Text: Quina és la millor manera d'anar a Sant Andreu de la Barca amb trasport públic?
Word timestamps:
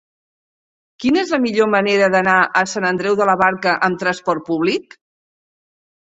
Quina 1.01 1.19
és 1.23 1.33
la 1.33 1.37
millor 1.41 1.67
manera 1.73 2.07
d'anar 2.15 2.37
a 2.61 2.63
Sant 2.71 2.87
Andreu 2.89 3.17
de 3.19 3.27
la 3.31 3.35
Barca 3.41 3.75
amb 3.89 4.01
trasport 4.05 4.45
públic? 4.49 4.97